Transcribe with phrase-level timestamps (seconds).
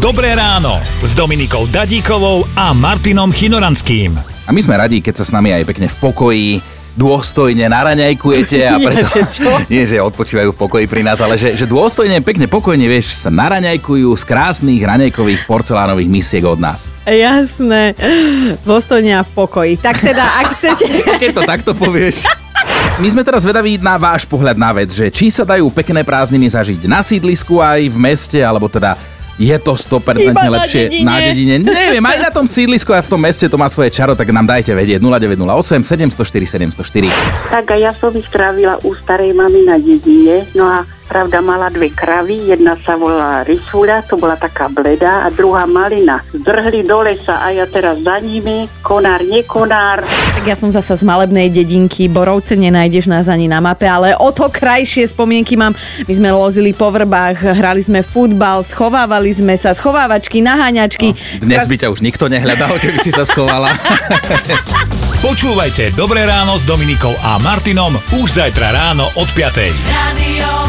[0.00, 4.16] Dobré ráno s Dominikou Dadíkovou a Martinom Chinoranským.
[4.16, 6.46] A my sme radi, keď sa s nami aj pekne v pokoji
[6.96, 9.04] dôstojne naraňajkujete a preto...
[9.04, 9.52] Že čo?
[9.68, 13.28] Nie, že odpočívajú v pokoji pri nás, ale že, že dôstojne, pekne, pokojne, vieš, sa
[13.28, 16.88] naraňajkujú z krásnych raňajkových porcelánových misiek od nás.
[17.04, 17.92] Jasné.
[18.64, 19.76] Dôstojne a v pokoji.
[19.84, 20.88] Tak teda, ak chcete...
[21.20, 22.24] Keď to takto povieš.
[22.96, 26.48] My sme teraz vedaví na váš pohľad na vec, že či sa dajú pekné prázdniny
[26.48, 28.96] zažiť na sídlisku aj v meste, alebo teda
[29.40, 31.08] je to 100% Iba na lepšie dedine.
[31.08, 31.54] na dedine.
[31.64, 34.44] Neviem, aj na tom sídlisku a v tom meste to má svoje čaro, tak nám
[34.44, 37.08] dajte vedieť 0908 704 704.
[37.48, 40.44] Tak a ja som ich trávila u starej mamy na dedine.
[40.52, 45.34] No a pravda mala dve kravy, jedna sa volala Rysula, to bola taká bledá, a
[45.34, 46.22] druhá Malina.
[46.30, 50.06] Zdrhli do lesa a ja teraz za nimi, konár, nekonár.
[50.38, 54.30] Tak ja som zasa z malebnej dedinky, Borovce nenájdeš nás ani na mape, ale o
[54.30, 55.74] to krajšie spomienky mám.
[56.06, 61.42] My sme lozili po vrbách, hrali sme futbal, schovávali sme sa, schovávačky, naháňačky.
[61.42, 63.66] Dnes by ťa už nikto nehľadal, keby si sa schovala.
[65.20, 67.92] Počúvajte Dobré ráno s Dominikou a Martinom
[68.24, 69.60] už zajtra ráno od 5.
[69.92, 70.59] Radio.